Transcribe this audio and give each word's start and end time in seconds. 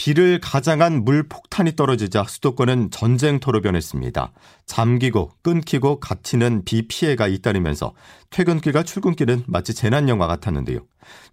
비를 0.00 0.40
가장한 0.40 1.04
물 1.04 1.28
폭탄이 1.28 1.76
떨어지자 1.76 2.24
수도권은 2.24 2.90
전쟁터로 2.90 3.60
변했습니다. 3.60 4.32
잠기고 4.64 5.32
끊기고 5.42 6.00
갇히는 6.00 6.64
비 6.64 6.88
피해가 6.88 7.28
잇따르면서 7.28 7.92
퇴근길과 8.30 8.82
출근길은 8.82 9.44
마치 9.46 9.74
재난 9.74 10.08
영화 10.08 10.26
같았는데요. 10.26 10.78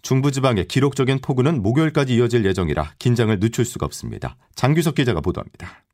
중부지방의 0.02 0.68
기록적인 0.68 1.20
폭우는 1.22 1.62
목요일까지 1.64 2.16
이어질 2.16 2.44
예정이라 2.44 2.92
긴장을 3.00 3.40
늦출 3.40 3.64
수가 3.64 3.86
없습니다. 3.86 4.36
장규석 4.56 4.96
기자가 4.96 5.22
보도합니다. 5.22 5.86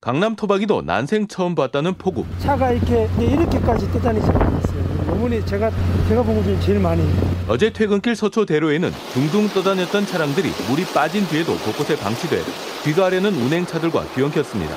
강남 0.00 0.34
토박이도 0.34 0.80
난생 0.86 1.28
처음 1.28 1.54
봤다는 1.54 1.98
폭우. 1.98 2.24
차가 2.38 2.72
이렇게 2.72 3.10
이렇게까지 3.20 3.92
떠다니지 3.92 4.26
않았어요. 4.30 5.12
어머니 5.12 5.44
제가 5.44 5.70
제가 6.08 6.22
본 6.22 6.36
것 6.36 6.44
중에 6.44 6.58
제일 6.60 6.80
많이. 6.80 7.02
어제 7.48 7.70
퇴근길 7.70 8.14
서초 8.14 8.46
대로에는 8.46 8.90
둥둥 9.12 9.48
떠다녔던 9.48 10.06
차량들이 10.06 10.48
물이 10.68 10.84
빠진 10.94 11.26
뒤에도 11.26 11.56
곳곳에 11.58 11.96
방치돼 11.96 12.40
귀가하려는 12.84 13.34
운행차들과 13.34 14.14
뒤엉켰습니다. 14.14 14.76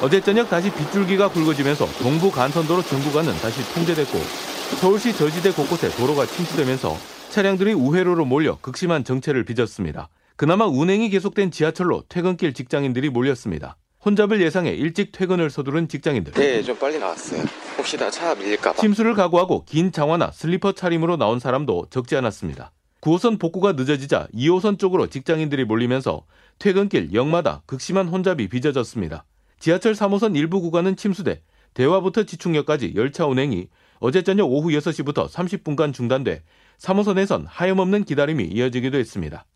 어제 0.00 0.20
저녁 0.20 0.48
다시 0.48 0.72
빗줄기가 0.72 1.28
굵어지면서 1.28 1.86
동부 2.02 2.30
간선도로 2.30 2.82
전구간은 2.82 3.34
다시 3.34 3.62
통제됐고 3.74 4.18
서울시 4.80 5.14
저지대 5.14 5.52
곳곳에 5.52 5.90
도로가 5.90 6.26
침수되면서 6.26 6.96
차량들이 7.28 7.74
우회로로 7.74 8.24
몰려 8.24 8.58
극심한 8.60 9.04
정체를 9.04 9.44
빚었습니다. 9.44 10.08
그나마 10.36 10.66
운행이 10.66 11.10
계속된 11.10 11.50
지하철로 11.50 12.02
퇴근길 12.08 12.54
직장인들이 12.54 13.10
몰렸습니다. 13.10 13.76
혼잡을 14.04 14.40
예상해 14.40 14.70
일찍 14.70 15.12
퇴근을 15.12 15.48
서두른 15.50 15.88
직장인들. 15.88 16.32
네, 16.34 16.62
좀 16.62 16.76
빨리 16.78 16.98
나왔어요. 16.98 17.42
혹시 17.78 17.96
나 17.96 18.10
차 18.10 18.34
밀릴까 18.34 18.72
봐. 18.72 18.80
침수를 18.80 19.14
각오하고 19.14 19.64
긴 19.64 19.92
장화나 19.92 20.30
슬리퍼 20.32 20.72
차림으로 20.72 21.16
나온 21.16 21.38
사람도 21.38 21.86
적지 21.90 22.16
않았습니다. 22.16 22.72
9호선 23.00 23.38
복구가 23.40 23.72
늦어지자 23.72 24.28
2호선 24.34 24.78
쪽으로 24.78 25.08
직장인들이 25.08 25.64
몰리면서 25.64 26.24
퇴근길 26.58 27.12
역마다 27.12 27.62
극심한 27.66 28.08
혼잡이 28.08 28.48
빚어졌습니다. 28.48 29.24
지하철 29.58 29.92
3호선 29.94 30.36
일부 30.36 30.60
구간은 30.60 30.96
침수돼 30.96 31.42
대화부터 31.74 32.24
지충역까지 32.24 32.92
열차 32.96 33.26
운행이 33.26 33.68
어제 34.00 34.22
저녁 34.22 34.50
오후 34.50 34.70
6시부터 34.70 35.28
30분간 35.28 35.94
중단돼 35.94 36.42
3호선에선 36.78 37.44
하염없는 37.46 38.04
기다림이 38.04 38.44
이어지기도 38.44 38.98
했습니다. 38.98 39.46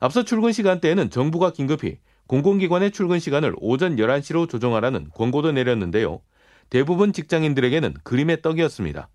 앞서 0.00 0.22
출근 0.24 0.52
시간대에는 0.52 1.10
정부가 1.10 1.52
긴급히 1.52 1.98
공공기관의 2.30 2.92
출근 2.92 3.18
시간을 3.18 3.56
오전 3.58 3.96
11시로 3.96 4.48
조정하라는 4.48 5.10
권고도 5.16 5.50
내렸는데요. 5.50 6.20
대부분 6.68 7.12
직장인들에게는 7.12 7.94
그림의 8.04 8.40
떡이었습니다. 8.42 9.08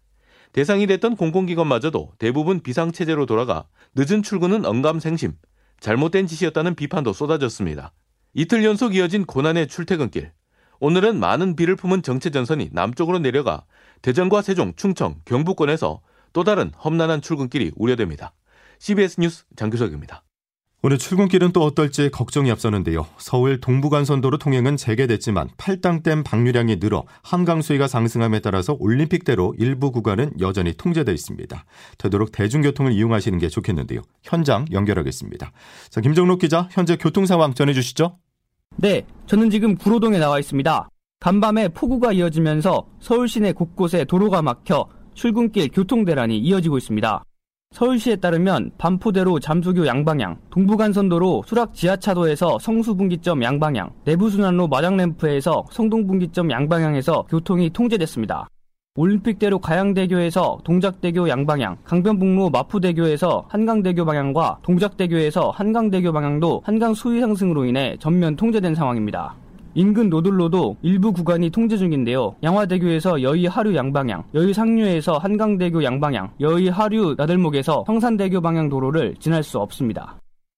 대상이 0.51 0.85
됐던 0.85 1.15
공공기관마저도 1.15 2.11
대부분 2.19 2.59
비상체제로 2.59 3.25
돌아가 3.25 3.67
늦은 3.95 4.21
출근은 4.21 4.65
언감생심, 4.65 5.31
잘못된 5.79 6.27
짓이었다는 6.27 6.75
비판도 6.75 7.13
쏟아졌습니다. 7.13 7.93
이틀 8.33 8.65
연속 8.65 8.93
이어진 8.93 9.23
고난의 9.23 9.69
출퇴근길. 9.69 10.33
오늘은 10.81 11.17
많은 11.17 11.55
비를 11.55 11.77
품은 11.77 12.01
정체전선이 12.01 12.71
남쪽으로 12.73 13.19
내려가 13.19 13.63
대전과 14.01 14.41
세종, 14.41 14.73
충청, 14.75 15.21
경북권에서 15.23 16.01
또 16.33 16.43
다른 16.43 16.69
험난한 16.83 17.21
출근길이 17.21 17.71
우려됩니다. 17.77 18.33
CBS 18.79 19.21
뉴스 19.21 19.45
장규석입니다. 19.55 20.25
오늘 20.85 20.99
출근길은 20.99 21.51
또 21.51 21.63
어떨지 21.63 22.11
걱정이 22.11 22.51
앞서는데요. 22.51 23.07
서울 23.17 23.59
동부간선도로 23.59 24.37
통행은 24.37 24.77
재개됐지만 24.77 25.49
팔당댐 25.57 26.23
방류량이 26.23 26.79
늘어 26.79 27.05
한강 27.23 27.63
수위가 27.63 27.87
상승함에 27.87 28.39
따라서 28.41 28.77
올림픽대로 28.77 29.55
일부 29.57 29.91
구간은 29.91 30.33
여전히 30.39 30.73
통제돼 30.73 31.11
있습니다. 31.11 31.65
되도록 31.97 32.31
대중교통을 32.31 32.91
이용하시는 32.91 33.39
게 33.39 33.49
좋겠는데요. 33.49 34.01
현장 34.21 34.67
연결하겠습니다. 34.71 35.51
자, 35.89 36.01
김정록 36.01 36.41
기자, 36.41 36.67
현재 36.69 36.97
교통 36.97 37.25
상황 37.25 37.55
전해주시죠. 37.55 38.19
네, 38.75 39.07
저는 39.25 39.49
지금 39.49 39.75
구로동에 39.77 40.19
나와 40.19 40.37
있습니다. 40.37 40.87
간밤에 41.19 41.69
폭우가 41.69 42.13
이어지면서 42.13 42.85
서울 42.99 43.27
시내 43.27 43.53
곳곳에 43.53 44.05
도로가 44.05 44.43
막혀 44.43 44.85
출근길 45.15 45.69
교통 45.69 46.05
대란이 46.05 46.37
이어지고 46.37 46.77
있습니다. 46.77 47.23
서울시에 47.75 48.15
따르면 48.15 48.71
반포대로 48.77 49.41
잠수교 49.41 49.85
양방향, 49.85 50.37
동부간선도로 50.49 51.43
수락 51.45 51.73
지하차도에서 51.73 52.57
성수분기점 52.57 53.43
양방향, 53.43 53.89
내부순환로 54.05 54.69
마장램프에서 54.69 55.65
성동분기점 55.71 56.51
양방향에서 56.51 57.23
교통이 57.23 57.69
통제됐습니다. 57.71 58.47
올림픽대로 58.95 59.59
가양대교에서 59.59 60.59
동작대교 60.63 61.27
양방향, 61.27 61.75
강변북로 61.83 62.49
마포대교에서 62.49 63.45
한강대교 63.49 64.05
방향과 64.05 64.59
동작대교에서 64.63 65.49
한강대교 65.49 66.13
방향도 66.13 66.61
한강 66.63 66.93
수위 66.93 67.19
상승으로 67.19 67.65
인해 67.65 67.97
전면 67.99 68.37
통제된 68.37 68.73
상황입니다. 68.73 69.35
인근 69.77 70.09
노들로도 70.09 70.77
일부 70.83 71.11
구간이 71.11 71.49
통제 71.49 71.75
중인데요. 71.75 72.33
양화대교에서 72.41 73.21
여의 73.21 73.45
하류 73.45 73.75
양방향, 73.75 74.23
여의 74.33 74.53
상류에서 74.53 75.17
한강대교 75.17 75.83
양방향, 75.83 76.31
여의 76.39 76.69
하류 76.69 77.13
나들목에서 77.17 77.83
성산대교 77.85 78.39
방향 78.39 78.69
도로를 78.69 79.15
지날 79.19 79.43
수 79.43 79.59
없습니다. 79.59 80.17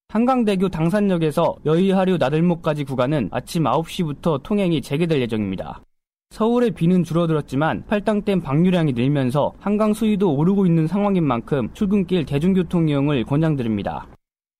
한강대교 0.09 0.69
당산역에서 0.69 1.55
여의 1.65 1.89
하류 1.89 2.17
나들목까지 2.17 2.83
구간은 2.83 3.29
아침 3.31 3.63
9시부터 3.63 4.43
통행이 4.43 4.81
재개될 4.81 5.19
예정입니다. 5.21 5.81
서울의 6.29 6.71
비는 6.71 7.03
줄어들었지만 7.03 7.85
팔당댐 7.87 8.41
방류량이 8.41 8.93
늘면서 8.93 9.53
한강 9.59 9.93
수위도 9.93 10.35
오르고 10.35 10.67
있는 10.67 10.85
상황인 10.85 11.23
만큼 11.25 11.69
출근길 11.73 12.25
대중교통 12.25 12.87
이용을 12.87 13.23
권장드립니다. 13.23 14.07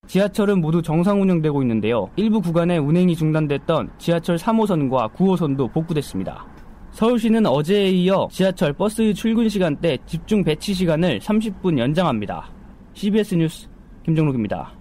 지하철은 0.07 0.62
모두 0.62 0.81
정상 0.81 1.22
운영되고 1.22 1.62
있는데요. 1.63 2.09
일부 2.16 2.41
구간에 2.41 2.78
운행이 2.78 3.16
중단됐던 3.16 3.91
지하철 3.97 4.38
3호선과 4.38 5.13
9호선도 5.13 5.72
복구됐습니다. 5.73 6.45
서울시는 6.91 7.45
어제에 7.45 7.90
이어 7.90 8.28
지하철 8.31 8.73
버스 8.73 9.13
출근 9.13 9.47
시간대 9.50 9.97
집중 10.06 10.44
배치 10.44 10.73
시간을 10.73 11.19
30분 11.19 11.78
연장합니다. 11.78 12.50
CBS 12.94 13.35
뉴스 13.35 13.67
김정록입니다. 14.03 14.77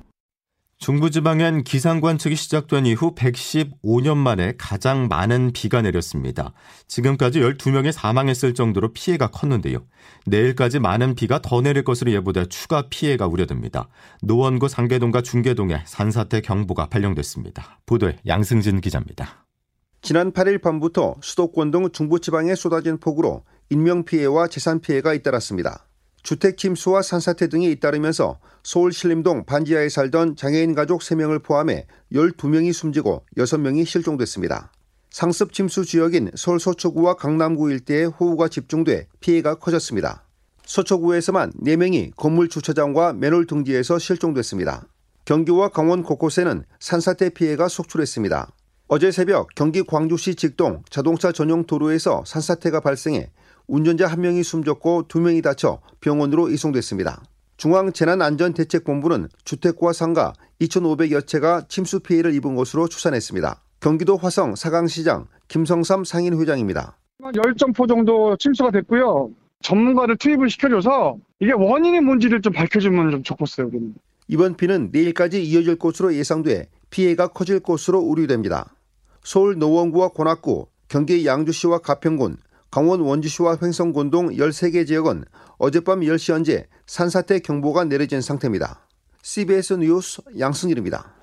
중부지방엔 0.86 1.64
기상 1.64 2.00
관측이 2.00 2.36
시작된 2.36 2.86
이후 2.86 3.12
115년 3.16 4.16
만에 4.16 4.54
가장 4.56 5.08
많은 5.08 5.50
비가 5.52 5.82
내렸습니다. 5.82 6.52
지금까지 6.86 7.40
12명이 7.40 7.90
사망했을 7.90 8.54
정도로 8.54 8.92
피해가 8.92 9.32
컸는데요. 9.32 9.84
내일까지 10.26 10.78
많은 10.78 11.16
비가 11.16 11.42
더 11.42 11.60
내릴 11.60 11.82
것으로 11.82 12.12
예보돼 12.12 12.46
추가 12.50 12.84
피해가 12.88 13.26
우려됩니다. 13.26 13.88
노원구 14.22 14.68
상계동과 14.68 15.22
중계동에 15.22 15.82
산사태 15.86 16.40
경보가 16.40 16.86
발령됐습니다. 16.86 17.80
보도에 17.84 18.18
양승진 18.24 18.80
기자입니다. 18.80 19.44
지난 20.02 20.30
8일 20.30 20.62
밤부터 20.62 21.16
수도권 21.20 21.72
등 21.72 21.90
중부지방에 21.90 22.54
쏟아진 22.54 22.98
폭우로 22.98 23.42
인명피해와 23.70 24.46
재산피해가 24.46 25.14
잇따랐습니다. 25.14 25.85
주택 26.26 26.58
침수와 26.58 27.02
산사태 27.02 27.46
등이 27.46 27.70
잇따르면서 27.70 28.40
서울 28.64 28.92
신림동 28.92 29.44
반지하에 29.44 29.88
살던 29.88 30.34
장애인 30.34 30.74
가족 30.74 31.00
3명을 31.00 31.40
포함해 31.44 31.86
12명이 32.12 32.72
숨지고 32.72 33.24
6명이 33.36 33.86
실종됐습니다. 33.86 34.72
상습 35.10 35.52
침수 35.52 35.84
지역인 35.84 36.32
서울 36.34 36.58
서초구와 36.58 37.14
강남구 37.14 37.70
일대에 37.70 38.06
호우가 38.06 38.48
집중돼 38.48 39.06
피해가 39.20 39.60
커졌습니다. 39.60 40.24
서초구에서만 40.64 41.52
4명이 41.64 42.16
건물 42.16 42.48
주차장과 42.48 43.12
맨홀 43.12 43.46
등지에서 43.46 44.00
실종됐습니다. 44.00 44.84
경기와 45.26 45.68
강원 45.68 46.02
곳곳에는 46.02 46.64
산사태 46.80 47.30
피해가 47.30 47.68
속출했습니다. 47.68 48.50
어제 48.88 49.12
새벽 49.12 49.48
경기 49.54 49.84
광주시 49.84 50.34
직동 50.34 50.82
자동차 50.90 51.30
전용 51.30 51.66
도로에서 51.66 52.24
산사태가 52.26 52.80
발생해 52.80 53.30
운전자 53.68 54.06
한 54.06 54.20
명이 54.20 54.42
숨졌고 54.42 55.06
두 55.08 55.20
명이 55.20 55.42
다쳐 55.42 55.80
병원으로 56.00 56.48
이송됐습니다. 56.50 57.22
중앙재난안전대책본부는 57.56 59.28
주택과 59.44 59.92
상가 59.92 60.32
2,500여 60.60 61.26
채가 61.26 61.66
침수 61.68 62.00
피해를 62.00 62.34
입은 62.34 62.54
것으로 62.54 62.86
추산했습니다. 62.88 63.60
경기도 63.80 64.16
화성 64.16 64.56
사강시장 64.56 65.26
김성삼 65.48 66.04
상인회장입니다. 66.04 66.96
열점포 67.34 67.86
정도 67.86 68.36
침수가 68.36 68.70
됐고요. 68.70 69.30
전문가를 69.62 70.16
투입을 70.16 70.50
시켜줘서 70.50 71.16
이게 71.40 71.52
원인이 71.52 72.00
뭔지를 72.00 72.42
좀 72.42 72.52
밝혀주면 72.52 73.10
좀 73.10 73.22
좋겠어요. 73.22 73.70
이번 74.28 74.56
비는 74.56 74.90
내일까지 74.92 75.42
이어질 75.44 75.76
것으로 75.76 76.14
예상돼 76.14 76.68
피해가 76.90 77.28
커질 77.28 77.60
것으로 77.60 78.00
우려됩니다. 78.00 78.74
서울 79.22 79.58
노원구와 79.58 80.10
관악구, 80.10 80.66
경기 80.88 81.26
양주시와 81.26 81.78
가평군, 81.78 82.36
강원 82.76 83.00
원주시와 83.00 83.56
횡성곤동 83.62 84.32
13개 84.32 84.86
지역은 84.86 85.24
어젯밤 85.56 86.00
10시 86.00 86.34
현재 86.34 86.66
산사태 86.86 87.38
경보가 87.38 87.84
내려진 87.84 88.20
상태입니다. 88.20 88.86
CBS 89.22 89.72
뉴스 89.78 90.20
양승일입니다. 90.38 91.15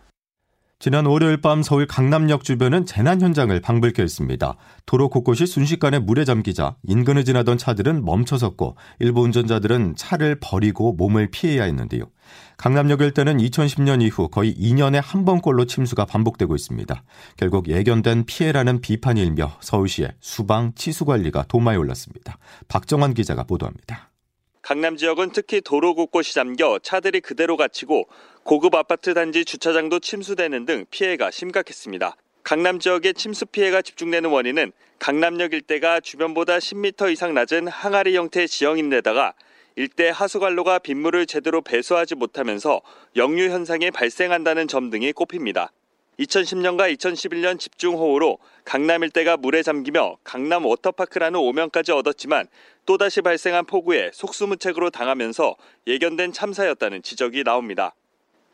지난 0.83 1.05
월요일 1.05 1.37
밤 1.37 1.63
서울 1.63 1.87
강남역 1.87 2.43
주변은 2.43 2.85
재난 2.85 3.21
현장을 3.21 3.57
방불케 3.61 4.01
했습니다. 4.01 4.57
도로 4.85 5.07
곳곳이 5.07 5.45
순식간에 5.45 5.99
물에 5.99 6.25
잠기자 6.25 6.75
인근을 6.83 7.23
지나던 7.23 7.57
차들은 7.57 8.03
멈춰섰고 8.03 8.75
일부 8.99 9.21
운전자들은 9.21 9.95
차를 9.95 10.39
버리고 10.41 10.91
몸을 10.91 11.31
피해야 11.31 11.63
했는데요. 11.63 12.03
강남역 12.57 12.99
일대는 12.99 13.37
2010년 13.37 14.01
이후 14.01 14.27
거의 14.27 14.53
2년에 14.55 14.99
한 15.01 15.23
번꼴로 15.23 15.67
침수가 15.67 16.03
반복되고 16.03 16.53
있습니다. 16.53 17.03
결국 17.37 17.69
예견된 17.69 18.25
피해라는 18.25 18.81
비판이 18.81 19.21
일며 19.21 19.53
서울시의 19.61 20.09
수방 20.19 20.73
치수 20.75 21.05
관리가 21.05 21.45
도마에 21.47 21.77
올랐습니다. 21.77 22.37
박정환 22.67 23.13
기자가 23.13 23.43
보도합니다. 23.43 24.09
강남 24.63 24.95
지역은 24.95 25.31
특히 25.31 25.59
도로 25.59 25.93
곳곳이 25.93 26.33
잠겨 26.33 26.79
차들이 26.81 27.19
그대로 27.19 27.57
갇히고 27.57 28.07
고급 28.43 28.75
아파트 28.75 29.13
단지 29.13 29.43
주차장도 29.43 29.99
침수되는 29.99 30.65
등 30.65 30.85
피해가 30.89 31.31
심각했습니다. 31.31 32.15
강남 32.43 32.79
지역의 32.79 33.13
침수 33.13 33.45
피해가 33.45 33.81
집중되는 33.81 34.29
원인은 34.29 34.71
강남역 34.99 35.51
일대가 35.51 35.99
주변보다 35.99 36.59
10m 36.59 37.11
이상 37.11 37.33
낮은 37.33 37.67
항아리 37.67 38.15
형태의 38.15 38.47
지형인데다가 38.47 39.33
일대 39.75 40.09
하수관로가 40.09 40.79
빗물을 40.79 41.25
제대로 41.25 41.61
배수하지 41.61 42.15
못하면서 42.15 42.81
역류 43.17 43.49
현상이 43.49 43.91
발생한다는 43.91 44.69
점 44.69 44.89
등이 44.89 45.11
꼽힙니다. 45.11 45.73
2010년과 46.19 46.95
2011년 46.95 47.59
집중호우로 47.59 48.37
강남 48.65 49.03
일대가 49.03 49.37
물에 49.37 49.63
잠기며 49.63 50.17
강남 50.23 50.65
워터파크라는 50.65 51.39
오명까지 51.39 51.91
얻었지만 51.91 52.47
또다시 52.85 53.21
발생한 53.21 53.65
폭우에 53.65 54.11
속수무책으로 54.13 54.89
당하면서 54.89 55.55
예견된 55.87 56.33
참사였다는 56.33 57.01
지적이 57.01 57.43
나옵니다. 57.43 57.95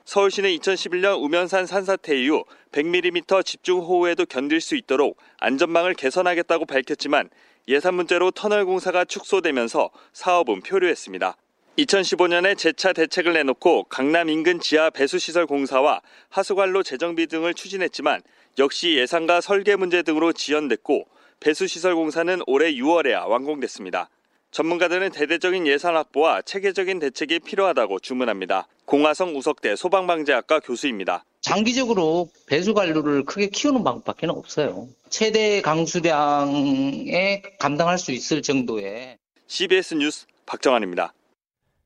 서울시는 0.06 0.50
2011년 0.58 1.22
우면산 1.22 1.68
산사태 1.68 2.20
이후 2.20 2.44
100mm 2.72 3.46
집중호우에도 3.46 4.26
견딜 4.26 4.60
수 4.60 4.76
있도록 4.76 5.18
안전망을 5.38 5.94
개선하겠다고 5.94 6.66
밝혔지만 6.66 7.30
예산 7.68 7.94
문제로 7.94 8.32
터널 8.32 8.66
공사가 8.66 9.06
축소되면서 9.06 9.92
사업은 10.14 10.62
표류했습니다. 10.62 11.36
2015년에 11.80 12.58
재차 12.58 12.92
대책을 12.92 13.34
내놓고 13.34 13.86
강남 13.86 14.30
인근 14.30 14.60
지하 14.60 14.90
배수시설 14.90 15.46
공사와 15.46 16.02
하수관로 16.30 16.84
재정비 16.84 17.28
등을 17.28 17.54
추진했지만 17.54 18.22
역시 18.58 18.96
예산과 18.96 19.40
설계 19.42 19.76
문제 19.76 20.02
등으로 20.02 20.34
지연됐고 20.34 21.06
배수시설 21.40 21.96
공사는 21.96 22.42
올해 22.48 22.74
6월에야 22.74 23.28
완공됐습니다. 23.28 24.10
전문가들은 24.52 25.12
대대적인 25.12 25.68
예산 25.68 25.96
확보와 25.96 26.42
체계적인 26.42 27.00
대책이 27.00 27.40
필요하다고 27.40 28.00
주문합니다. 28.00 28.68
공화성 28.86 29.38
우석대 29.38 29.76
소방방재학과 29.76 30.60
교수입니다. 30.60 31.24
장기적으로 31.42 32.30
배수 32.48 32.74
관로를 32.74 33.24
크게 33.24 33.48
키우는 33.48 33.84
방법밖에 33.84 34.28
없어요. 34.28 34.90
최대 35.10 35.62
강수량에 35.62 37.44
감당할 37.60 37.98
수 37.98 38.12
있을 38.12 38.42
정도의 38.42 39.18
CBS 39.48 39.94
뉴스 39.94 40.26
박정환입니다. 40.46 41.14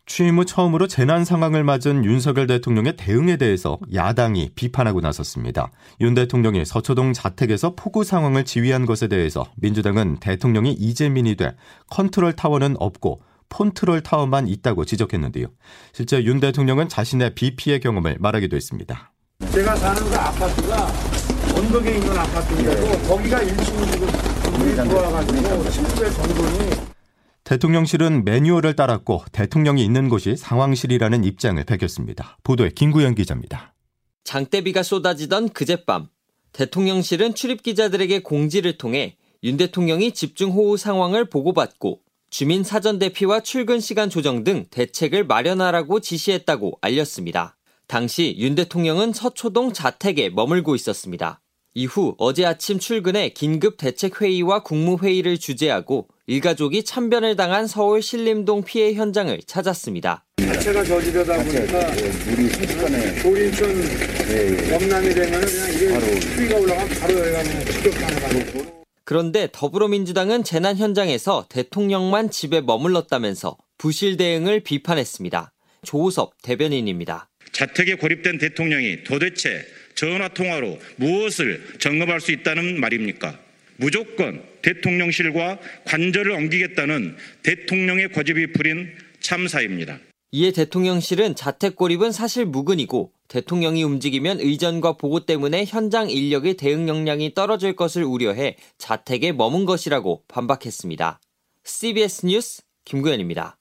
취임 0.06 0.38
후 0.38 0.46
처음으로 0.46 0.88
재난 0.88 1.24
상황을 1.24 1.64
맞은 1.64 2.04
윤석열 2.04 2.46
대통령의 2.46 2.98
대응에 2.98 3.38
대해서 3.38 3.80
야당이 3.94 4.52
비판하고 4.54 5.00
나섰습니다. 5.00 5.72
윤 6.02 6.14
대통령이 6.14 6.66
서초동 6.66 7.14
자택에서 7.14 7.76
폭우 7.76 8.04
상황을 8.04 8.44
지휘한 8.44 8.86
것에 8.86 9.08
대해서 9.08 9.46
민주당은 9.56 10.18
대통령이 10.20 10.74
이재민이 10.74 11.36
돼 11.36 11.56
컨트롤 11.90 12.34
타워는 12.34 12.76
없고 12.80 13.22
폰트롤 13.48 14.02
타워만 14.02 14.48
있다고 14.48 14.84
지적했는데요. 14.84 15.48
실제 15.94 16.24
윤 16.24 16.40
대통령은 16.40 16.90
자신의 16.90 17.36
비 17.36 17.56
피해 17.56 17.80
경험을 17.80 18.18
말하기도 18.20 18.56
했습니다. 18.56 19.12
제가 19.52 19.76
사는 19.76 20.04
그 20.04 20.16
아파트가 20.16 20.88
언덕에 21.56 21.98
있는 21.98 22.18
아파트인데도 22.18 23.08
거기가 23.08 23.40
1층으로 23.40 23.92
지금 23.92 24.08
물이 24.58 24.76
들어와가지고 24.76 25.70
침수의 25.70 26.14
정도니 26.14 26.93
대통령실은 27.44 28.24
매뉴얼을 28.24 28.76
따랐고 28.76 29.26
대통령이 29.34 29.84
있는 29.84 30.08
곳이 30.08 30.38
상황실이라는 30.38 31.26
입장을 31.26 31.62
밝혔습니다. 31.64 32.38
보도에 32.44 32.70
김구현 32.70 33.16
기자입니다. 33.16 33.74
장대비가 34.24 34.82
쏟아지던 34.82 35.50
그젯밤 35.50 36.08
대통령실은 36.54 37.36
출입 37.36 37.62
기자들에게 37.62 38.20
공지를 38.20 38.78
통해 38.78 39.18
윤 39.44 39.58
대통령이 39.58 40.14
집중 40.14 40.52
호우 40.52 40.78
상황을 40.78 41.26
보고받고 41.26 42.00
주민 42.30 42.64
사전 42.64 42.98
대피와 42.98 43.42
출근 43.42 43.82
시간 43.82 44.10
조정 44.10 44.46
등 44.46 44.66
대책을 44.72 45.26
마련하라고 45.26 46.00
지시했다고 46.00 46.80
알렸습니다. 46.82 47.58
당시 47.88 48.36
윤 48.40 48.56
대통령은 48.56 49.12
서초동 49.12 49.74
자택에 49.74 50.30
머물고 50.30 50.76
있었습니다. 50.76 51.42
이후 51.76 52.16
어제 52.18 52.46
아침 52.46 52.80
출근해 52.80 53.30
긴급 53.30 53.78
대책 53.78 54.22
회의와 54.22 54.64
국무회의를 54.64 55.38
주재하고 55.38 56.08
일가족이 56.26 56.86
참변을 56.86 57.36
당한 57.36 57.68
서울 57.68 58.02
신림동 58.02 58.64
피해 58.64 58.94
현장을 58.94 59.38
찾았습니다. 59.46 60.26
자체가 60.38 60.84
저지르다 60.86 61.36
보니까 61.44 61.92
물이 62.30 62.50
순식간에 62.50 63.22
돌인천 63.22 63.70
영남이 64.72 65.14
되면 65.14 65.42
그냥 65.42 65.74
이게 65.74 66.22
수위가 66.22 66.58
올라가면 66.60 67.00
바로 67.00 67.20
여기가 67.20 67.44
직격탄을 67.44 68.22
가고 68.22 68.84
그런데 69.04 69.50
더불어민주당은 69.52 70.46
재난 70.46 70.78
현장에서 70.78 71.46
대통령만 71.50 72.30
집에 72.30 72.62
머물렀다면서 72.62 73.58
부실 73.78 74.16
대응을 74.16 74.62
비판했습니다. 74.62 75.52
조우섭 75.84 76.42
대변인입니다. 76.42 77.30
자택에 77.52 77.96
고립된 77.96 78.38
대통령이 78.38 79.04
도대체 79.04 79.66
전화 79.96 80.30
통화로 80.30 80.80
무엇을 80.96 81.80
점검할 81.80 82.22
수 82.22 82.32
있다는 82.32 82.80
말입니까? 82.80 83.43
무조건 83.78 84.44
대통령실과 84.62 85.60
관절을 85.86 86.32
옮기겠다는 86.32 87.16
대통령의 87.44 88.10
고집이 88.10 88.54
부린 88.54 88.90
참사입니다. 89.20 90.00
이에 90.32 90.52
대통령실은 90.52 91.36
자택 91.36 91.76
고립은 91.76 92.12
사실 92.12 92.46
무근이고 92.46 93.12
대통령이 93.28 93.84
움직이면 93.84 94.40
의전과 94.40 94.94
보고 94.94 95.26
때문에 95.26 95.66
현장 95.66 96.10
인력의 96.10 96.56
대응 96.56 96.88
역량이 96.88 97.36
떨어질 97.36 97.76
것을 97.76 98.04
우려해 98.04 98.58
자택에 98.80 99.32
머문 99.32 99.66
것이라고 99.66 100.24
반박했습니다. 100.28 101.20
CBS 101.64 102.26
뉴스 102.26 102.64
김구현입니다. 102.84 103.58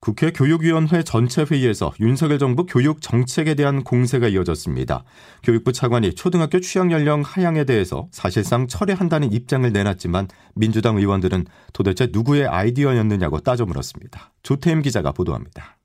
국회 0.00 0.30
교육위원회 0.30 1.02
전체 1.02 1.42
회의에서 1.42 1.92
윤석열 1.98 2.38
정부 2.38 2.66
교육 2.66 3.02
정책에 3.02 3.54
대한 3.54 3.82
공세가 3.82 4.28
이어졌습니다. 4.28 5.02
교육부 5.42 5.72
차관이 5.72 6.14
초등학교 6.14 6.60
취학 6.60 6.92
연령 6.92 7.22
하향에 7.22 7.64
대해서 7.64 8.06
사실상 8.12 8.68
철회한다는 8.68 9.32
입장을 9.32 9.70
내놨지만 9.72 10.28
민주당 10.54 10.98
의원들은 10.98 11.46
도대체 11.72 12.08
누구의 12.12 12.46
아이디어였느냐고 12.46 13.40
따져 13.40 13.66
물었습니다. 13.66 14.32
조태임 14.44 14.82
기자가 14.82 15.10
보도합니다. 15.10 15.76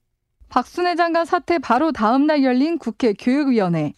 박순애 0.50 0.96
장관 0.96 1.26
사태 1.26 1.58
바로 1.58 1.92
다음 1.92 2.28
날 2.28 2.44
열린 2.44 2.78
국회 2.78 3.14
교육위원회 3.14 3.94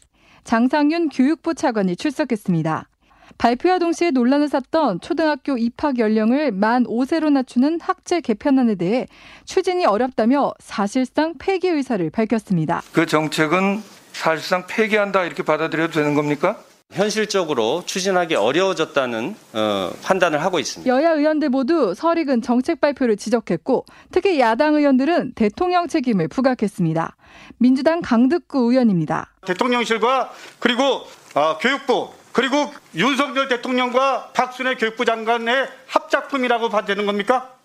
장상윤 0.45 1.09
교육부 1.09 1.53
차관이 1.53 1.97
출석했습니다. 1.97 2.87
발표와 3.37 3.79
동시에 3.79 4.11
논란을 4.11 4.47
샀던 4.47 5.01
초등학교 5.01 5.57
입학 5.57 5.99
연령을 5.99 6.51
만 6.51 6.85
5세로 6.85 7.31
낮추는 7.31 7.79
학제 7.81 8.21
개편안에 8.21 8.75
대해 8.75 9.07
추진이 9.45 9.85
어렵다며 9.85 10.53
사실상 10.59 11.33
폐기 11.37 11.67
의사를 11.67 12.09
밝혔습니다. 12.09 12.81
그 12.91 13.05
정책은 13.05 13.81
사실상 14.13 14.65
폐기한다 14.67 15.25
이렇게 15.25 15.43
받아들여도 15.43 15.93
되는 15.93 16.15
겁니까? 16.15 16.57
현실적으로 16.91 17.83
추진하기 17.85 18.35
어려워졌다는 18.35 19.35
어, 19.53 19.91
판단을 20.03 20.41
하고 20.41 20.59
있습니다. 20.59 20.89
여야 20.89 21.11
의원들 21.13 21.49
모두 21.49 21.93
설익은 21.93 22.41
정책 22.41 22.79
발표를 22.79 23.17
지적했고 23.17 23.85
특히 24.11 24.39
야당 24.39 24.75
의원들은 24.75 25.33
대통령 25.33 25.87
책임을 25.87 26.27
부각했습니다. 26.27 27.15
민주당 27.57 28.01
강득구 28.01 28.71
의원입니다. 28.71 29.33
대통령실과 29.45 30.31
그리고 30.59 31.01
어, 31.33 31.57
교육부 31.59 32.11
그리고 32.35 32.69
윤석열 32.93 33.47
대통령과 33.47 34.31
박순애 34.33 34.75
교육부 34.75 35.05
장관의 35.05 35.69
합작품이라고 35.87 36.67
봐도 36.67 36.87
되는 36.87 37.05
겁니까? 37.05 37.55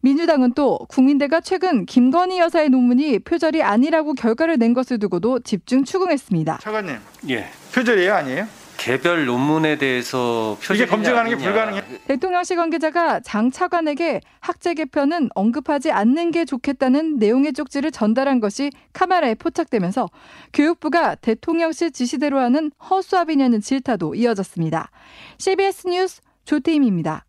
민주당은 0.00 0.54
또 0.54 0.78
국민대가 0.88 1.42
최근 1.42 1.84
김건희 1.84 2.38
여사의 2.38 2.70
논문이 2.70 3.18
표절이 3.18 3.62
아니라고 3.62 4.14
결과를 4.14 4.58
낸 4.58 4.72
것을 4.72 4.98
두고도 4.98 5.40
집중 5.40 5.84
추궁했습니다. 5.84 6.60
차관님, 6.62 6.96
예, 7.28 7.50
표절이에요, 7.74 8.14
아니에요? 8.14 8.48
개별 8.84 9.24
논문에 9.24 9.78
대해서 9.78 10.58
이게 10.74 10.84
검증하는 10.84 11.30
게 11.30 11.42
불가능해. 11.42 11.82
대통령실 12.06 12.58
관계자가 12.58 13.20
장 13.20 13.50
차관에게 13.50 14.20
학제 14.40 14.74
개편은 14.74 15.30
언급하지 15.34 15.90
않는 15.90 16.32
게 16.32 16.44
좋겠다는 16.44 17.16
내용의 17.16 17.54
쪽지를 17.54 17.90
전달한 17.90 18.40
것이 18.40 18.70
카메라에 18.92 19.36
포착되면서 19.36 20.10
교육부가 20.52 21.14
대통령실 21.14 21.92
지시대로 21.92 22.38
하는 22.38 22.72
허수아비냐는 22.90 23.62
질타도 23.62 24.16
이어졌습니다. 24.16 24.90
CBS 25.38 25.86
뉴스 25.88 26.20
조태임입니다. 26.44 27.24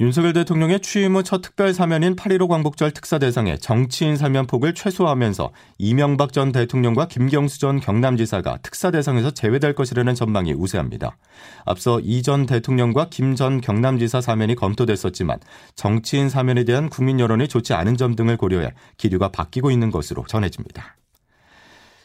윤석열 0.00 0.32
대통령의 0.32 0.80
취임 0.80 1.14
후 1.14 1.22
첫 1.22 1.42
특별 1.42 1.74
사면인 1.74 2.16
8.15 2.16 2.48
광복절 2.48 2.90
특사 2.92 3.18
대상에 3.18 3.58
정치인 3.58 4.16
사면 4.16 4.46
폭을 4.46 4.72
최소화하면서 4.74 5.50
이명박 5.76 6.32
전 6.32 6.52
대통령과 6.52 7.06
김경수 7.06 7.60
전 7.60 7.78
경남지사가 7.80 8.60
특사 8.62 8.90
대상에서 8.90 9.30
제외될 9.32 9.74
것이라는 9.74 10.14
전망이 10.14 10.54
우세합니다. 10.54 11.18
앞서 11.66 12.00
이 12.00 12.22
전 12.22 12.46
대통령과 12.46 13.08
김 13.10 13.34
전 13.36 13.60
경남지사 13.60 14.22
사면이 14.22 14.54
검토됐었지만 14.54 15.38
정치인 15.74 16.30
사면에 16.30 16.64
대한 16.64 16.88
국민 16.88 17.20
여론이 17.20 17.48
좋지 17.48 17.74
않은 17.74 17.98
점 17.98 18.16
등을 18.16 18.38
고려해 18.38 18.72
기류가 18.96 19.28
바뀌고 19.28 19.70
있는 19.70 19.90
것으로 19.90 20.24
전해집니다. 20.26 20.96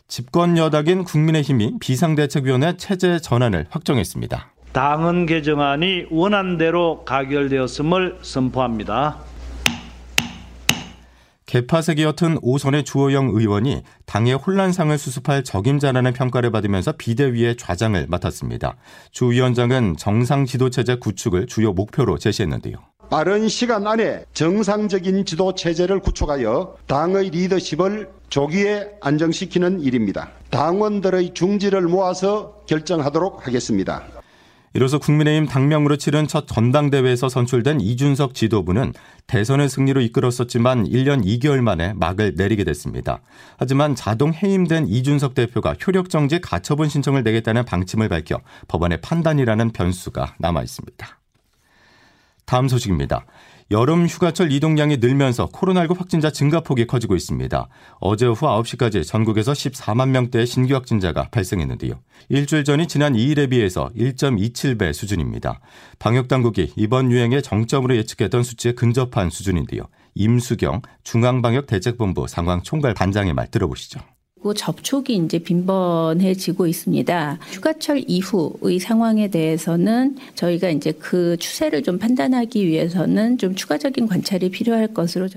집권 0.10 0.58
여당인 0.58 1.04
국민의힘이 1.06 1.80
비상대책위원회 1.80 2.76
체제 2.78 3.20
전환을 3.20 3.68
확정했습니다. 3.70 4.55
당헌 4.76 5.26
개정안이 5.26 6.08
원안대로 6.12 7.06
가결되었음을 7.06 8.18
선포합니다. 8.22 9.20
개파색이 11.46 12.04
옅은 12.04 12.40
오선의 12.42 12.84
주호영 12.84 13.30
의원이 13.30 13.84
당의 14.06 14.34
혼란상을 14.34 14.98
수습할 14.98 15.46
적임자라는 15.46 16.12
평가를 16.12 16.52
받으면서 16.52 16.92
비대위의 16.92 17.56
좌장을 17.56 18.06
맡았습니다. 18.10 18.76
주 19.12 19.32
위원장은 19.32 19.96
정상 19.98 20.46
지도체제 20.46 20.96
구축을 20.96 21.48
주요 21.48 21.72
목표로 21.72 22.18
제시했는데요. 22.18 22.76
빠른 23.10 23.48
시간 23.48 23.88
안에 23.88 24.26
정상적인 24.34 25.24
지도 25.24 25.56
체제를 25.56 26.02
구축하여 26.02 26.76
당의 26.86 27.30
리더십을 27.30 28.10
조기에 28.28 28.90
안정시키는 29.00 29.80
일입니다. 29.80 30.32
당원들의 30.50 31.34
중지를 31.34 31.84
모아서 31.84 32.62
결정하도록 32.68 33.48
하겠습니다. 33.48 34.04
이로써 34.76 35.00
국민의힘 35.00 35.48
당명으로 35.48 35.96
치른 35.96 36.28
첫 36.28 36.48
전당대회에서 36.48 37.30
선출된 37.30 37.80
이준석 37.80 38.34
지도부는 38.34 38.92
대선의 39.26 39.70
승리로 39.70 40.02
이끌었었지만 40.02 40.84
1년 40.90 41.24
2개월 41.24 41.62
만에 41.62 41.94
막을 41.94 42.34
내리게 42.36 42.66
됐습니다. 42.66 43.22
하지만 43.58 43.96
자동 43.96 44.34
해임된 44.34 44.90
이준석 44.90 45.34
대표가 45.34 45.76
효력정지 45.76 46.42
가처분 46.42 46.90
신청을 46.90 47.24
내겠다는 47.24 47.64
방침을 47.64 48.10
밝혀 48.10 48.42
법원의 48.68 49.00
판단이라는 49.00 49.72
변수가 49.72 50.36
남아 50.40 50.62
있습니다. 50.64 51.20
다음 52.44 52.68
소식입니다. 52.68 53.26
여름 53.72 54.06
휴가철 54.06 54.52
이동량이 54.52 54.98
늘면서 54.98 55.48
코로나19 55.48 55.98
확진자 55.98 56.30
증가폭이 56.30 56.86
커지고 56.86 57.16
있습니다. 57.16 57.68
어제 58.00 58.28
오후 58.28 58.46
9시까지 58.46 59.06
전국에서 59.06 59.54
14만 59.54 60.10
명대의 60.10 60.46
신규 60.46 60.76
확진자가 60.76 61.30
발생했는데요. 61.32 62.00
일주일 62.30 62.64
전이 62.64 62.88
지난 62.88 63.14
2일에 63.14 63.50
비해서 63.50 63.90
1.27배 63.98 64.94
수준입니다. 64.94 65.60
방역당국이 65.98 66.74
이번 66.76 67.12
유행의 67.12 67.42
정점으로 67.42 67.96
예측했던 67.98 68.44
수치에 68.44 68.74
근접한 68.74 69.32
수준인데요. 69.32 69.88
임수경 70.14 70.84
중앙방역대책본부 71.04 72.28
상황총괄 72.28 72.94
반장의 72.94 73.34
말 73.34 73.50
들어보시죠. 73.50 74.00
접촉이 74.54 75.18
이제 75.26 75.40
빈번해지고 75.40 76.68
있습니다. 76.68 77.40
휴가철 77.52 78.04
이후의 78.08 78.80
상황에 78.80 79.30
대해서는 79.30 80.18
저희가 80.36 80.70
이제 80.70 80.92
그 80.94 81.38
추세를 81.38 81.84
좀 81.84 81.98
판단하기 82.00 82.66
위해서는 82.68 83.38
좀 83.38 83.56
추가적인 83.56 84.08
관찰이 84.08 84.50
필요할 84.52 84.94
것으로 84.94 85.28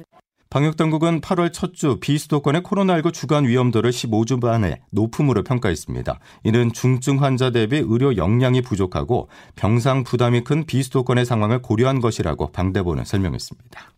방역당국은 0.51 1.21
8월 1.21 1.53
첫 1.53 1.75
주 1.75 1.99
비수도권의 2.01 2.63
코로나19 2.63 3.13
주간 3.13 3.47
위험도를 3.47 3.91
15주 3.91 4.41
만에 4.41 4.81
높음으로 4.91 5.45
평가했습니다. 5.45 6.19
이는 6.45 6.73
중증 6.73 7.23
환자 7.23 7.51
대비 7.51 7.77
의료 7.77 8.17
역량이 8.17 8.63
부족하고 8.63 9.29
병상 9.57 10.05
부담이 10.05 10.45
큰 10.45 10.65
비수도권의 10.65 11.27
상황을 11.27 11.61
고려한 11.61 12.01
것이라고 12.01 12.51
방대본은 12.53 13.05
설명했습니다. 13.05 13.98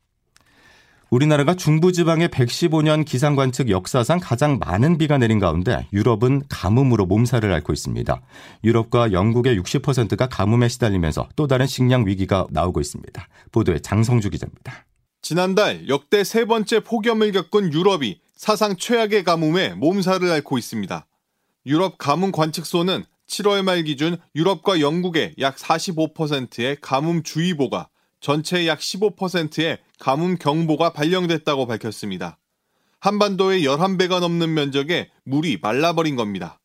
우리나라가 1.10 1.54
중부지방의 1.54 2.28
115년 2.28 3.04
기상관측 3.04 3.68
역사상 3.68 4.20
가장 4.22 4.60
많은 4.60 4.96
비가 4.96 5.18
내린 5.18 5.40
가운데 5.40 5.88
유럽은 5.92 6.42
가뭄으로 6.48 7.04
몸살을 7.06 7.52
앓고 7.52 7.72
있습니다. 7.72 8.22
유럽과 8.62 9.10
영국의 9.10 9.58
60%가 9.58 10.28
가뭄에 10.28 10.68
시달리면서 10.68 11.28
또 11.34 11.48
다른 11.48 11.66
식량 11.66 12.06
위기가 12.06 12.46
나오고 12.50 12.80
있습니다. 12.80 13.28
보도에 13.50 13.80
장성주 13.80 14.30
기자입니다. 14.30 14.86
지난달 15.20 15.88
역대 15.88 16.22
세 16.22 16.44
번째 16.44 16.78
폭염을 16.84 17.32
겪은 17.32 17.72
유럽이 17.72 18.20
사상 18.36 18.76
최악의 18.76 19.24
가뭄에 19.24 19.70
몸살을 19.74 20.30
앓고 20.30 20.58
있습니다. 20.58 21.06
유럽 21.66 21.98
가뭄 21.98 22.30
관측소는 22.30 23.04
7월 23.26 23.62
말 23.64 23.82
기준 23.82 24.16
유럽과 24.36 24.80
영국의 24.80 25.34
약 25.40 25.56
45%의 25.56 26.76
가뭄 26.80 27.24
주의보가 27.24 27.88
전체의 28.20 28.68
약 28.68 28.78
15%의 28.78 29.78
가뭄 29.98 30.36
경보가 30.36 30.92
발령됐다고 30.92 31.66
밝혔습니다. 31.66 32.38
한반도의 33.00 33.64
11배가 33.64 34.20
넘는 34.20 34.52
면적에 34.52 35.10
물이 35.24 35.58
말라버린 35.62 36.16
겁니다. 36.16 36.60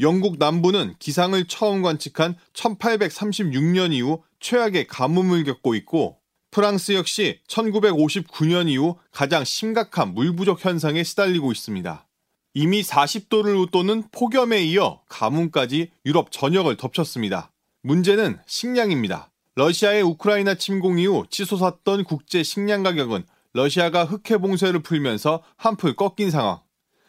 영국 0.00 0.38
남부는 0.38 0.94
기상을 0.98 1.42
처음 1.46 1.82
관측한 1.82 2.36
1836년 2.52 3.92
이후 3.92 4.22
최악의 4.40 4.86
가뭄을 4.86 5.44
겪고 5.44 5.74
있고 5.76 6.18
프랑스 6.50 6.92
역시 6.92 7.40
1959년 7.48 8.68
이후 8.68 8.98
가장 9.10 9.44
심각한 9.44 10.12
물 10.12 10.36
부족 10.36 10.62
현상에 10.62 11.02
시달리고 11.02 11.50
있습니다. 11.50 12.06
이미 12.54 12.82
40도를 12.82 13.58
웃도는 13.62 14.04
폭염에 14.12 14.62
이어 14.62 15.00
가뭄까지 15.08 15.90
유럽 16.04 16.30
전역을 16.30 16.76
덮쳤습니다. 16.76 17.50
문제는 17.82 18.38
식량입니다. 18.46 19.31
러시아의 19.54 20.02
우크라이나 20.02 20.54
침공 20.54 20.98
이후 20.98 21.24
치솟았던 21.28 22.04
국제 22.04 22.42
식량 22.42 22.82
가격은 22.82 23.24
러시아가 23.52 24.04
흑해 24.04 24.38
봉쇄를 24.38 24.82
풀면서 24.82 25.42
한풀 25.56 25.94
꺾인 25.94 26.30
상황. 26.30 26.60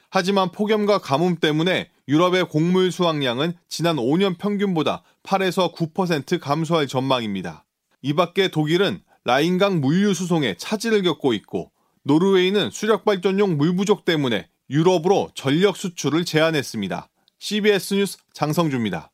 하지만 0.09 0.51
폭염과 0.51 0.99
가뭄 0.99 1.37
때문에 1.37 1.89
유럽의 2.07 2.49
곡물 2.49 2.91
수확량은 2.91 3.53
지난 3.69 3.95
5년 3.95 4.37
평균보다 4.37 5.03
8에서 5.23 5.73
9% 5.73 6.39
감소할 6.39 6.87
전망입니다. 6.87 7.65
이 8.01 8.13
밖에 8.13 8.49
독일은 8.49 9.01
라인강 9.23 9.79
물류 9.79 10.13
수송에 10.13 10.55
차질을 10.57 11.01
겪고 11.03 11.33
있고 11.33 11.71
노르웨이는 12.03 12.71
수력 12.71 13.05
발전용 13.05 13.57
물 13.57 13.73
부족 13.75 14.03
때문에 14.03 14.49
유럽으로 14.69 15.29
전력 15.33 15.77
수출을 15.77 16.25
제한했습니다. 16.25 17.09
CBS 17.39 17.93
뉴스 17.93 18.17
장성주입니다. 18.33 19.12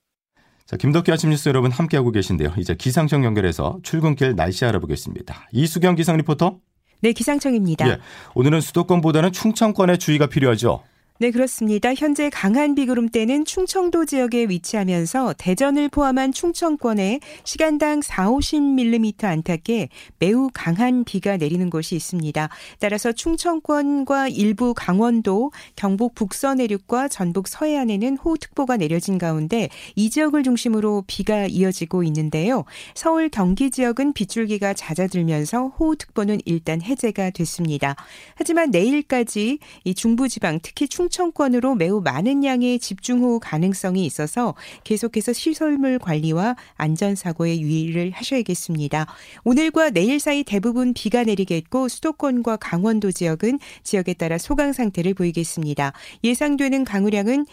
자, 0.69 0.77
김덕기 0.77 1.11
아침 1.11 1.31
뉴스 1.31 1.49
여러분 1.49 1.71
함께하고 1.71 2.11
계신데요. 2.11 2.53
이제 2.59 2.75
기상청 2.75 3.25
연결해서 3.25 3.79
출근길 3.81 4.35
날씨 4.35 4.65
알아보겠습니다. 4.65 5.47
이수경 5.51 5.95
기상 5.95 6.15
리포터. 6.17 6.59
네, 7.01 7.11
기상청입니다. 7.11 7.89
예, 7.89 7.97
오늘은 8.35 8.61
수도권보다는 8.61 9.31
충청권에 9.31 9.97
주의가 9.97 10.27
필요하죠. 10.27 10.83
네, 11.21 11.31
그렇습니다. 11.31 11.93
현재 11.93 12.29
강한 12.29 12.75
비구름대는 12.75 13.43
충청도 13.43 14.05
지역에 14.05 14.45
위치하면서 14.45 15.33
대전을 15.37 15.89
포함한 15.89 16.31
충청권에 16.31 17.19
시간당 17.43 18.01
4, 18.01 18.29
50mm 18.29 19.25
안팎의 19.25 19.89
매우 20.19 20.49
강한 20.53 21.03
비가 21.03 21.35
내리는 21.35 21.69
곳이 21.69 21.97
있습니다. 21.97 22.47
따라서 22.79 23.11
충청권과 23.11 24.29
일부 24.29 24.73
강원도, 24.73 25.51
경북 25.75 26.15
북서 26.15 26.55
내륙과 26.55 27.09
전북 27.09 27.49
서해안에는 27.49 28.15
호우특보가 28.15 28.77
내려진 28.77 29.17
가운데 29.17 29.67
이 29.97 30.09
지역을 30.09 30.43
중심으로 30.43 31.03
비가 31.05 31.47
이어지고 31.47 32.03
있는데요. 32.03 32.63
서울, 32.95 33.27
경기 33.27 33.71
지역은 33.71 34.13
빗줄기가 34.13 34.73
잦아들면서 34.73 35.73
호우특보는 35.77 36.39
일단 36.45 36.81
해제가 36.81 37.31
됐습니다. 37.31 37.97
하지만 38.35 38.71
내일까지 38.71 39.59
이 39.83 39.93
중부지방 39.93 40.61
특히 40.63 40.87
충 40.87 41.08
충청권으로 41.09 41.75
매우 41.75 42.01
많은 42.01 42.43
양의 42.43 42.79
집중호우 42.79 43.39
가능성이 43.41 44.05
있어서 44.05 44.53
계속해서 44.83 45.33
시설물 45.33 45.97
관리와 45.97 46.55
안전사고에 46.75 47.59
유의를 47.59 48.11
하셔야겠습니다. 48.11 49.07
오늘과 49.43 49.89
내일 49.89 50.19
사이 50.19 50.43
대부분 50.43 50.93
비가 50.93 51.23
내리겠고 51.23 51.87
수도권과 51.87 52.57
강원도 52.57 53.11
지역은 53.11 53.59
지역에 53.83 54.13
따라 54.13 54.37
소강 54.37 54.71
상태를 54.71 55.15
보이겠습니다. 55.15 55.93
예상되는 56.23 56.85
강우량은 56.85 57.45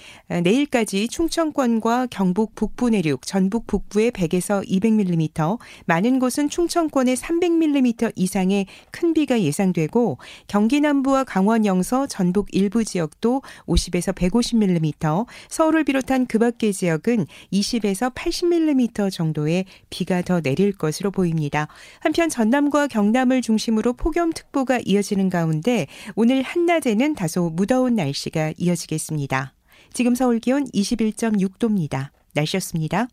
내일까지 0.43 1.09
충청권과 1.09 2.09
경북 2.11 2.55
북부 2.55 2.91
내륙, 2.91 3.27
전북 3.27 3.67
북부에 3.67 4.11
100에서 4.11 4.69
200mm, 4.69 5.59
많은 5.87 6.19
곳은 6.19 6.51
충청권에 6.51 7.15
300mm 7.15 8.13
이상의 8.17 8.67
큰 8.91 9.15
비가 9.15 9.41
예상되고 9.41 10.19
경기 10.47 10.81
남부와 10.81 11.25
강원 11.25 11.65
영서, 11.65 12.07
전북 12.07 12.49
일부 12.53 12.85
지역도 12.85 13.43
50에서 13.67 14.15
150mm, 14.15 15.26
서울을 15.49 15.85
비롯한 15.85 16.26
그 16.26 16.38
밖의 16.38 16.73
지역은 16.73 17.26
20에서 17.53 18.15
80mm 18.15 19.11
정도의 19.11 19.65
비가 19.91 20.23
더 20.23 20.41
내릴 20.41 20.73
것으로 20.73 21.11
보입니다. 21.11 21.69
한편 22.00 22.29
전남과 22.29 22.88
경남을 22.88 23.43
중심으로 23.43 23.95
폭염특보가 23.95 24.81
이어지는 24.85 25.31
가운데 25.31 25.87
오늘 26.15 26.43
한낮에는 26.43 27.15
다소 27.15 27.50
무더운 27.50 27.97
날씨가 27.97 28.55
이어지겠습니다. 28.57 29.55
지금 29.93 30.15
서울 30.15 30.41
기온 30.41 30.65
21.6도입니다. 30.67 32.11
날씨였습니다. 32.35 33.09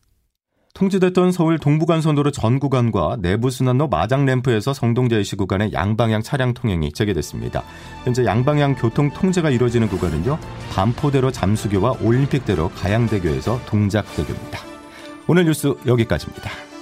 통제됐던 0.73 1.31
서울 1.31 1.59
동부간선도로 1.59 2.31
전 2.31 2.59
구간과 2.59 3.17
내부순환로 3.19 3.89
마장램프에서 3.89 4.73
성동제시 4.73 5.35
구간의 5.35 5.71
양방향 5.71 6.23
차량 6.23 6.53
통행이 6.53 6.93
재개됐습니다. 6.93 7.63
현재 8.03 8.25
양방향 8.25 8.75
교통 8.75 9.11
통제가 9.11 9.51
이루어지는 9.51 9.87
구간은요. 9.87 10.39
반포대로 10.71 11.31
잠수교와 11.31 11.97
올림픽대로 12.01 12.69
가양대교에서 12.69 13.61
동작대교입니다. 13.67 14.59
오늘 15.27 15.45
뉴스 15.45 15.75
여기까지입니다. 15.85 16.72